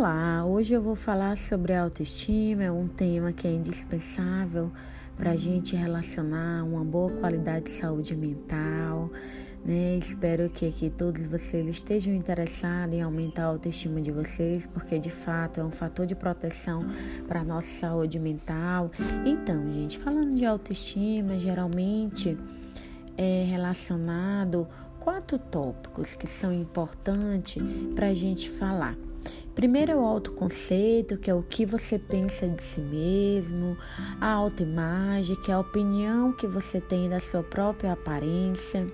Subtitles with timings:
[0.00, 4.72] Olá, hoje eu vou falar sobre autoestima, é um tema que é indispensável
[5.14, 9.10] para a gente relacionar uma boa qualidade de saúde mental.
[9.62, 9.98] Né?
[9.98, 15.10] Espero que aqui todos vocês estejam interessados em aumentar a autoestima de vocês, porque de
[15.10, 16.80] fato é um fator de proteção
[17.28, 18.90] para a nossa saúde mental.
[19.26, 22.38] Então, gente, falando de autoestima, geralmente
[23.18, 24.66] é relacionado
[24.98, 27.62] quatro tópicos que são importantes
[27.94, 28.96] para a gente falar.
[29.54, 33.76] Primeiro é o autoconceito, que é o que você pensa de si mesmo,
[34.20, 38.86] a autoimagem, que é a opinião que você tem da sua própria aparência.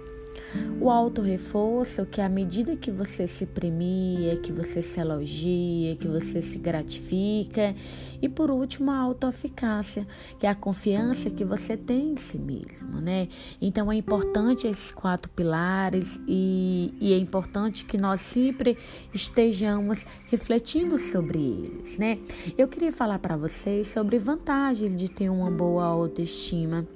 [0.80, 6.06] O auto-reforço, que é à medida que você se premia, que você se elogia, que
[6.06, 7.74] você se gratifica.
[8.20, 10.06] E por último, a autoeficácia,
[10.38, 13.28] que é a confiança que você tem em si mesmo, né?
[13.60, 18.76] Então é importante esses quatro pilares e, e é importante que nós sempre
[19.12, 22.18] estejamos refletindo sobre eles, né?
[22.56, 26.86] Eu queria falar para vocês sobre vantagens de ter uma boa autoestima.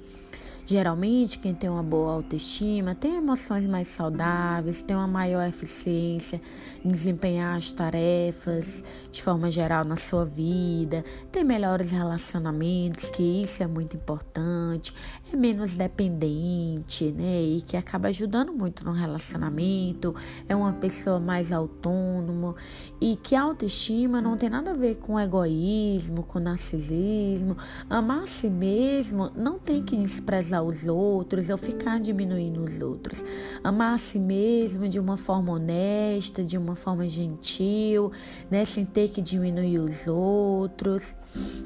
[0.71, 6.39] Geralmente, quem tem uma boa autoestima tem emoções mais saudáveis, tem uma maior eficiência
[6.81, 13.61] em desempenhar as tarefas de forma geral na sua vida, tem melhores relacionamentos, que isso
[13.61, 14.93] é muito importante,
[15.33, 17.41] é menos dependente, né?
[17.41, 20.15] E que acaba ajudando muito no relacionamento,
[20.47, 22.55] é uma pessoa mais autônoma
[23.01, 27.57] e que a autoestima não tem nada a ver com egoísmo, com narcisismo.
[27.89, 33.23] Amar a si mesmo não tem que desprezar os outros ou ficar diminuindo os outros.
[33.63, 38.11] Amar a si mesmo de uma forma honesta, de uma forma gentil,
[38.49, 41.15] né, sem ter que diminuir os outros.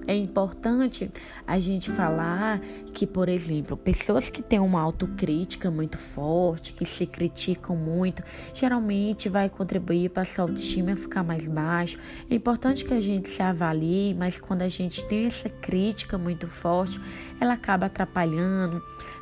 [0.07, 1.11] É importante
[1.47, 2.59] a gente falar
[2.93, 8.21] que, por exemplo, pessoas que têm uma autocrítica muito forte, que se criticam muito,
[8.53, 11.97] geralmente vai contribuir para a sua autoestima ficar mais baixa.
[12.29, 16.47] É importante que a gente se avalie, mas quando a gente tem essa crítica muito
[16.47, 16.99] forte,
[17.39, 18.74] ela acaba atrapalhando.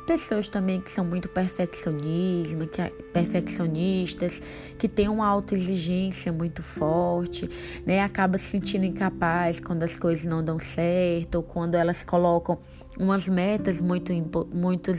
[0.06, 2.82] Pessoas também que são muito perfeccionismo, que,
[3.12, 4.42] perfeccionistas,
[4.78, 7.48] que têm uma autoexigência muito forte,
[7.86, 8.02] né?
[8.02, 12.58] Acaba se sentindo incapaz quando as coisas não dão certo, ou quando elas colocam
[12.98, 14.12] umas metas muito,
[14.52, 14.92] muito,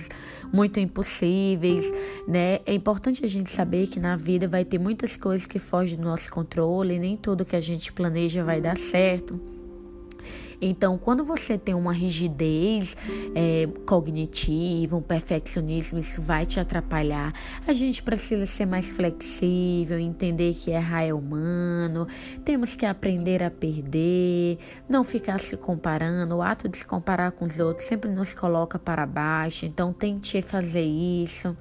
[0.52, 1.86] muito impossíveis,
[2.28, 2.60] né?
[2.66, 6.04] É importante a gente saber que na vida vai ter muitas coisas que fogem do
[6.04, 9.55] nosso controle, nem tudo que a gente planeja vai dar certo.
[10.62, 12.96] Então, quando você tem uma rigidez
[13.36, 17.34] é, cognitiva, um perfeccionismo, isso vai te atrapalhar.
[17.68, 22.08] A gente precisa ser mais flexível, entender que errar é humano,
[22.44, 24.58] temos que aprender a perder,
[24.90, 26.36] não ficar se comparando.
[26.36, 30.42] O ato de se comparar com os outros sempre nos coloca para baixo, então tente
[30.42, 31.56] fazer isso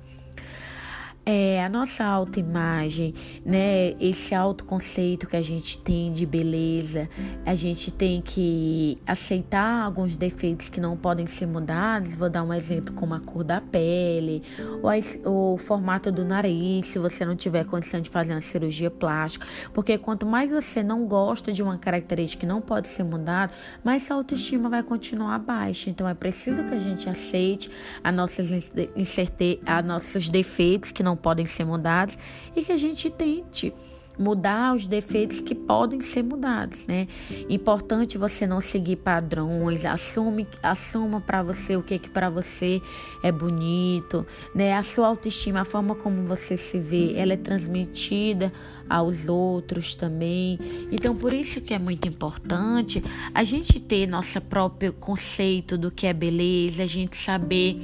[1.27, 3.15] é, a nossa autoimagem,
[3.45, 7.09] né, esse autoconceito que a gente tem de beleza,
[7.47, 12.15] a gente tem que aceitar alguns defeitos que não podem ser mudados.
[12.15, 14.43] Vou dar um exemplo como a cor da pele,
[14.83, 14.95] ou a,
[15.29, 19.97] o formato do nariz, se você não tiver condição de fazer uma cirurgia plástica, porque
[19.97, 23.53] quanto mais você não gosta de uma característica que não pode ser mudada,
[23.83, 25.89] mais sua autoestima vai continuar baixa.
[25.89, 27.71] Então é preciso que a gente aceite
[28.03, 32.19] as nossas os nossos defeitos que não não podem ser mudados
[32.55, 33.73] e que a gente tente
[34.17, 37.09] mudar os defeitos que podem ser mudados, né?
[37.49, 42.81] Importante você não seguir padrões, assume, assuma para você o que que para você
[43.25, 44.25] é bonito,
[44.55, 44.75] né?
[44.75, 48.53] A sua autoestima, a forma como você se vê, ela é transmitida
[48.89, 50.59] aos outros também.
[50.93, 53.03] Então, por isso que é muito importante
[53.35, 57.81] a gente ter nosso próprio conceito do que é beleza, a gente saber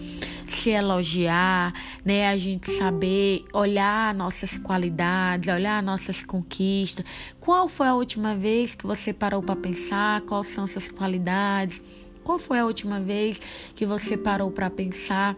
[0.52, 1.72] se elogiar,
[2.04, 2.28] né?
[2.28, 7.04] A gente saber olhar nossas qualidades, olhar nossas conquistas.
[7.38, 11.82] Qual foi a última vez que você parou para pensar quais são suas qualidades?
[12.22, 13.40] Qual foi a última vez
[13.74, 15.36] que você parou para pensar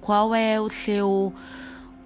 [0.00, 1.32] qual é o seu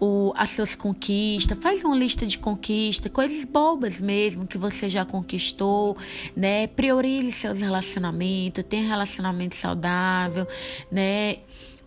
[0.00, 5.04] o, as suas conquistas, faz uma lista de conquistas, coisas bobas mesmo que você já
[5.04, 5.96] conquistou,
[6.36, 6.66] né?
[6.68, 10.46] Priorize seus relacionamentos, tenha relacionamento saudável,
[10.90, 11.38] né?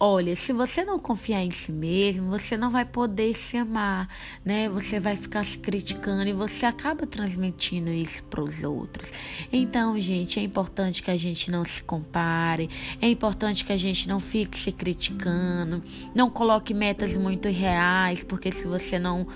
[0.04, 4.10] Olha, se você não confiar em si mesmo, você não vai poder se amar,
[4.44, 4.68] né?
[4.68, 9.14] Você vai ficar se criticando e você acaba transmitindo isso para os outros.
[9.54, 12.68] Então, gente, é importante que a gente não se compare,
[13.00, 15.84] é importante que a gente não fique se criticando,
[16.16, 19.28] não coloque metas muito reais, porque se você não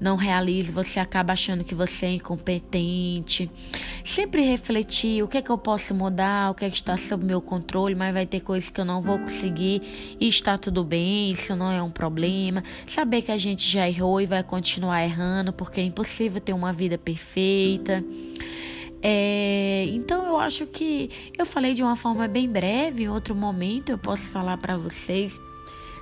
[0.00, 3.50] não realize, você acaba achando que você é incompetente.
[4.04, 7.24] Sempre refletir o que é que eu posso mudar, o que é que está sob
[7.24, 11.30] meu controle, mas vai ter coisas que eu não vou conseguir e está tudo bem,
[11.30, 12.62] isso não é um problema.
[12.86, 16.72] Saber que a gente já errou e vai continuar errando, porque é impossível ter uma
[16.72, 18.04] vida perfeita
[19.02, 23.90] É, então eu acho que eu falei de uma forma bem breve, em outro momento
[23.90, 25.38] eu posso falar para vocês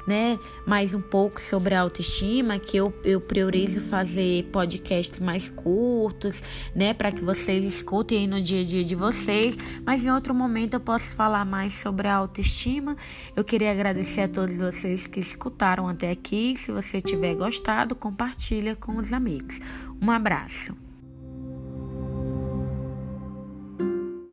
[0.06, 6.42] né, mais um pouco sobre a autoestima, que eu, eu priorizo fazer podcasts mais curtos,
[6.74, 10.34] né, para que vocês escutem aí no dia a dia de vocês, mas em outro
[10.34, 12.96] momento eu posso falar mais sobre a autoestima.
[13.34, 16.54] Eu queria agradecer a todos vocês que escutaram até aqui.
[16.56, 19.60] Se você tiver gostado, compartilha com os amigos.
[20.02, 20.83] Um abraço.